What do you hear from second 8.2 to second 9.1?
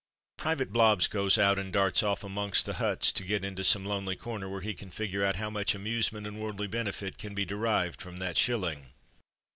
shilling.